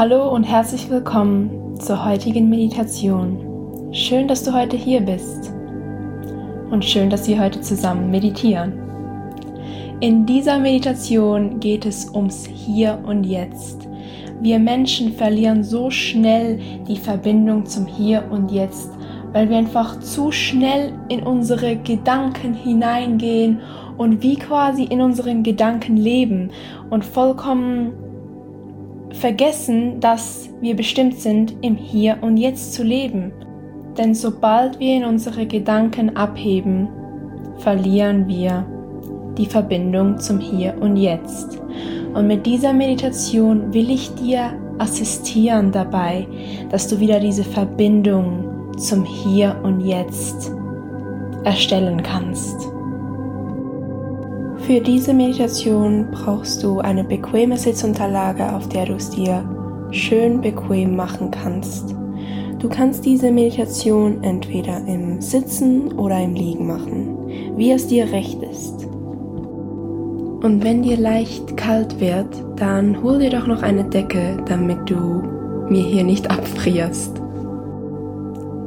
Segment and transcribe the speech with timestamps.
[0.00, 3.92] Hallo und herzlich willkommen zur heutigen Meditation.
[3.92, 5.52] Schön, dass du heute hier bist
[6.70, 8.72] und schön, dass wir heute zusammen meditieren.
[10.00, 13.90] In dieser Meditation geht es ums Hier und Jetzt.
[14.40, 16.58] Wir Menschen verlieren so schnell
[16.88, 18.88] die Verbindung zum Hier und Jetzt,
[19.34, 23.60] weil wir einfach zu schnell in unsere Gedanken hineingehen
[23.98, 26.52] und wie quasi in unseren Gedanken leben
[26.88, 27.92] und vollkommen
[29.12, 33.32] vergessen, dass wir bestimmt sind, im Hier und Jetzt zu leben.
[33.98, 36.88] Denn sobald wir in unsere Gedanken abheben,
[37.58, 38.64] verlieren wir
[39.36, 41.60] die Verbindung zum Hier und Jetzt.
[42.14, 46.26] Und mit dieser Meditation will ich dir assistieren dabei,
[46.70, 50.52] dass du wieder diese Verbindung zum Hier und Jetzt
[51.44, 52.69] erstellen kannst.
[54.66, 59.44] Für diese Meditation brauchst du eine bequeme Sitzunterlage, auf der du es dir
[59.90, 61.94] schön bequem machen kannst.
[62.58, 68.42] Du kannst diese Meditation entweder im Sitzen oder im Liegen machen, wie es dir recht
[68.42, 68.86] ist.
[70.42, 75.22] Und wenn dir leicht kalt wird, dann hol dir doch noch eine Decke, damit du
[75.68, 77.20] mir hier nicht abfrierst.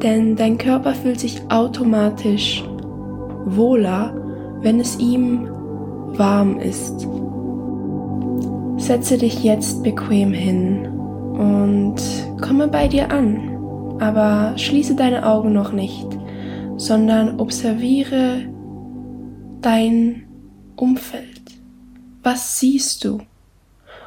[0.02, 2.64] Denn dein Körper fühlt sich automatisch
[3.46, 4.14] wohler,
[4.62, 5.48] wenn es ihm
[6.18, 7.08] warm ist.
[8.78, 11.96] Setze dich jetzt bequem hin und
[12.42, 16.08] komme bei dir an, aber schließe deine Augen noch nicht,
[16.78, 18.42] sondern observiere
[19.62, 20.24] dein
[20.76, 21.42] Umfeld.
[22.24, 23.20] Was siehst du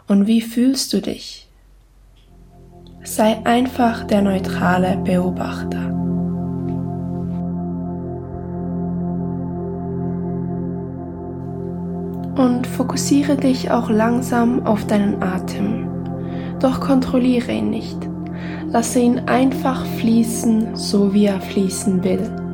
[0.08, 1.48] und wie fühlst du dich?
[3.02, 5.95] Sei einfach der neutrale Beobachter.
[12.36, 15.88] Und fokussiere dich auch langsam auf deinen Atem.
[16.60, 17.98] Doch kontrolliere ihn nicht.
[18.70, 22.45] Lasse ihn einfach fließen, so wie er fließen will.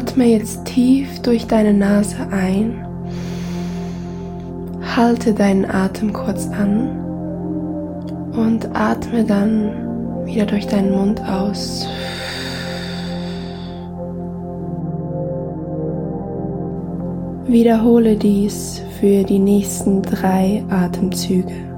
[0.00, 2.86] Atme jetzt tief durch deine Nase ein.
[4.96, 6.88] Halte deinen Atem kurz an
[8.32, 11.86] und atme dann wieder durch deinen Mund aus.
[17.46, 21.69] Wiederhole dies für die nächsten drei Atemzüge.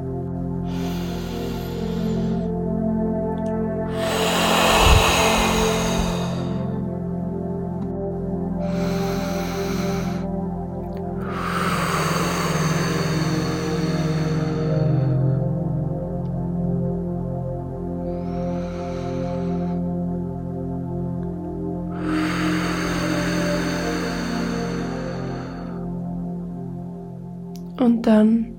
[27.82, 28.54] Und dann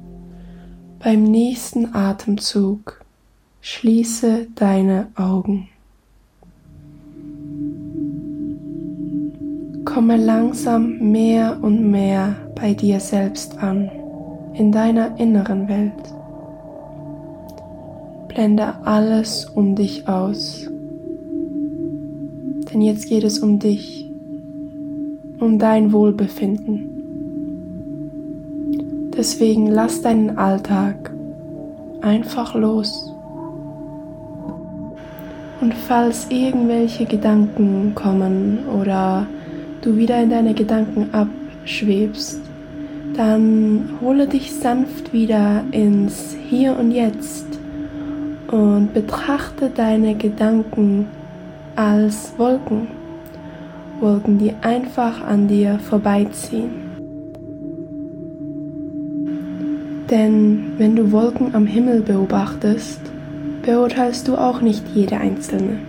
[1.00, 3.00] beim nächsten Atemzug
[3.62, 5.70] schließe deine Augen.
[9.86, 13.90] Komme langsam mehr und mehr bei dir selbst an,
[14.56, 15.94] in deiner inneren Welt.
[18.28, 20.68] Blende alles um dich aus.
[22.74, 24.06] Denn jetzt geht es um dich,
[25.40, 26.93] um dein Wohlbefinden.
[29.16, 31.12] Deswegen lass deinen Alltag
[32.02, 33.14] einfach los.
[35.62, 39.28] Und falls irgendwelche Gedanken kommen oder
[39.82, 42.42] du wieder in deine Gedanken abschwebst,
[43.16, 47.46] dann hole dich sanft wieder ins Hier und Jetzt
[48.48, 51.08] und betrachte deine Gedanken
[51.76, 52.88] als Wolken.
[54.00, 56.83] Wolken, die einfach an dir vorbeiziehen.
[60.14, 63.00] Denn wenn du Wolken am Himmel beobachtest,
[63.64, 65.80] beurteilst du auch nicht jede einzelne,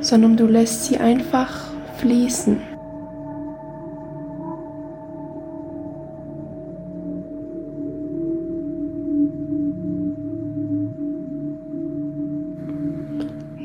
[0.00, 2.58] sondern du lässt sie einfach fließen.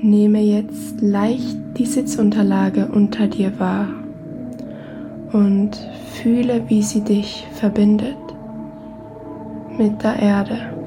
[0.02, 3.90] Nehme jetzt leicht die Sitzunterlage unter dir wahr
[5.34, 5.78] und
[6.16, 8.16] fühle, wie sie dich verbindet
[9.80, 10.79] mit der Erde.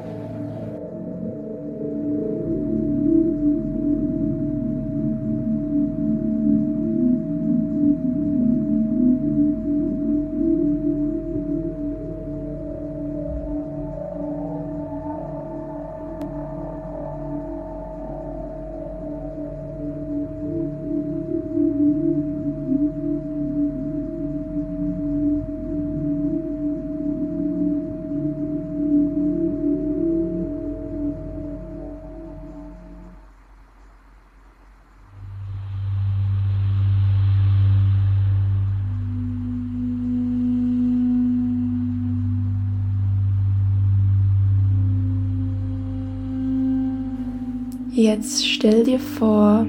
[47.94, 49.66] Jetzt stell dir vor,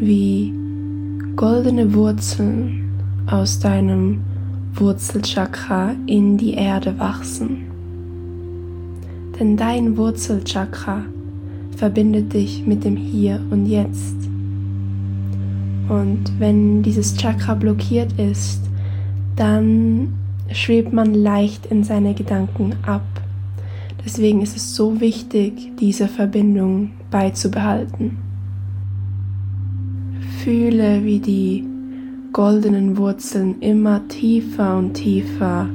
[0.00, 0.50] wie
[1.36, 2.90] goldene Wurzeln
[3.26, 4.22] aus deinem
[4.72, 7.66] Wurzelchakra in die Erde wachsen.
[9.38, 11.04] Denn dein Wurzelchakra
[11.76, 14.16] verbindet dich mit dem Hier und Jetzt.
[15.90, 18.62] Und wenn dieses Chakra blockiert ist,
[19.36, 20.14] dann
[20.50, 23.04] schwebt man leicht in seine Gedanken ab
[24.06, 28.16] Deswegen ist es so wichtig, diese Verbindung beizubehalten.
[30.44, 31.66] Fühle, wie die
[32.32, 35.68] goldenen Wurzeln immer tiefer und tiefer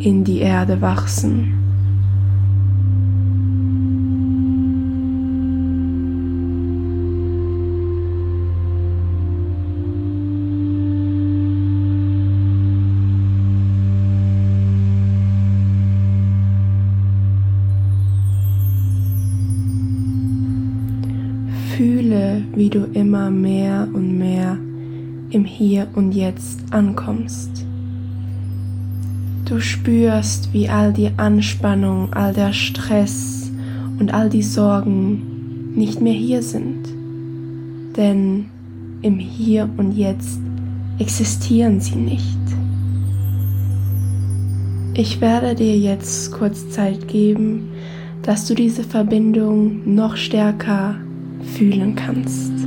[0.00, 1.65] in die Erde wachsen.
[22.16, 24.56] Fühle, wie du immer mehr und mehr
[25.30, 27.50] im Hier und Jetzt ankommst.
[29.44, 33.50] Du spürst, wie all die Anspannung, all der Stress
[34.00, 36.86] und all die Sorgen nicht mehr hier sind.
[37.96, 38.46] Denn
[39.02, 40.40] im Hier und Jetzt
[40.98, 42.38] existieren sie nicht.
[44.94, 47.72] Ich werde dir jetzt kurz Zeit geben,
[48.22, 50.96] dass du diese Verbindung noch stärker
[51.46, 52.65] fühlen kannst.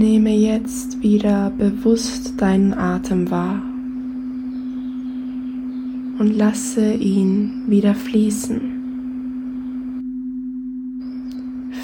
[0.00, 3.60] Nehme jetzt wieder bewusst deinen Atem wahr
[6.18, 8.62] und lasse ihn wieder fließen.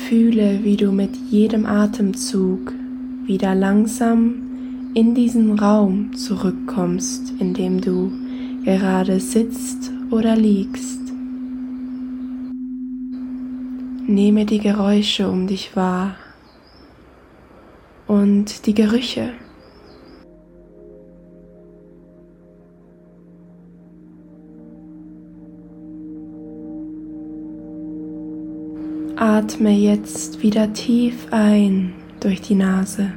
[0.09, 2.73] Fühle, wie du mit jedem Atemzug
[3.27, 4.37] wieder langsam
[4.95, 8.13] in diesen Raum zurückkommst, in dem du
[8.65, 11.03] gerade sitzt oder liegst.
[14.07, 16.17] Nehme die Geräusche um dich wahr
[18.07, 19.31] und die Gerüche.
[29.17, 33.13] Atme jetzt wieder tief ein durch die Nase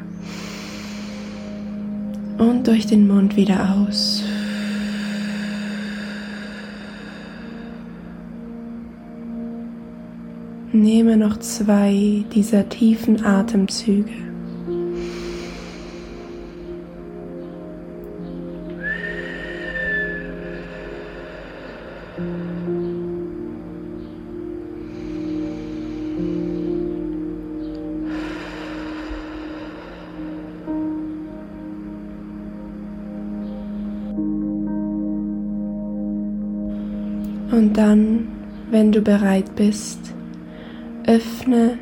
[2.38, 4.24] und durch den Mund wieder aus.
[10.72, 14.28] Nehme noch zwei dieser tiefen Atemzüge.
[37.51, 38.27] Und dann,
[38.71, 39.99] wenn du bereit bist,
[41.05, 41.77] öffne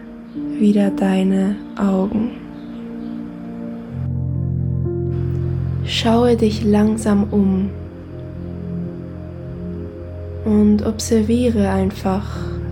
[0.57, 2.31] wieder deine Augen.
[5.85, 7.69] Schaue dich langsam um
[10.47, 12.23] und observiere einfach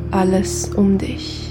[0.09, 1.49] alles um dich.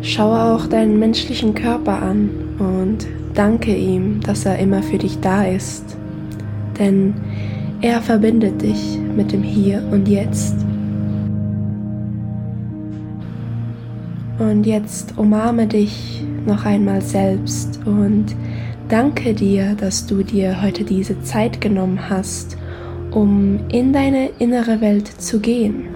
[0.00, 5.44] Schaue auch deinen menschlichen Körper an und danke ihm, dass er immer für dich da
[5.44, 5.84] ist.
[6.78, 7.12] Denn
[7.82, 10.56] er verbindet dich mit dem Hier und Jetzt.
[14.38, 18.34] Und jetzt umarme dich noch einmal selbst und
[18.88, 22.56] danke dir, dass du dir heute diese Zeit genommen hast,
[23.14, 25.88] um in deine innere Welt zu gehen.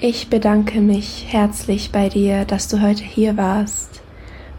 [0.00, 4.00] Ich bedanke mich herzlich bei dir, dass du heute hier warst.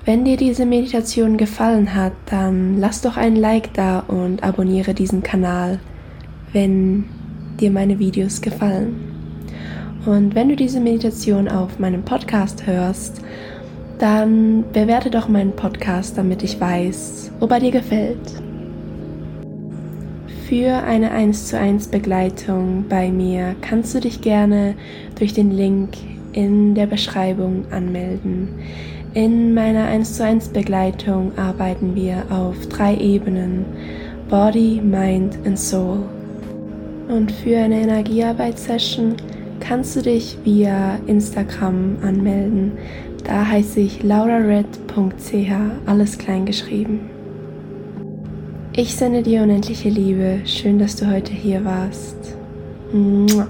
[0.10, 5.22] Wenn dir diese Meditation gefallen hat, dann lass doch ein Like da und abonniere diesen
[5.22, 5.78] Kanal,
[6.52, 7.06] wenn
[7.60, 8.96] dir meine Videos gefallen.
[10.08, 13.22] Und wenn du diese Meditation auf meinem Podcast hörst,
[14.00, 18.42] dann bewerte doch meinen Podcast, damit ich weiß, ob er dir gefällt.
[20.48, 24.74] Für eine 1 zu 1 Begleitung bei mir kannst du dich gerne
[25.20, 25.90] durch den Link
[26.34, 28.50] in der Beschreibung anmelden.
[29.16, 33.66] In meiner 1 zu 1 Begleitung arbeiten wir auf drei Ebenen
[34.30, 36.04] Body, Mind and Soul.
[37.08, 39.16] Und für eine Energiearbeitssession
[39.60, 42.74] kannst du dich via Instagram anmelden.
[43.24, 45.52] Da heiße ich laurared.ch,
[45.88, 47.10] alles klein geschrieben.
[48.74, 50.42] Ich sende dir unendliche Liebe.
[50.46, 52.38] Schön, dass du heute hier warst.
[52.94, 53.48] Mua.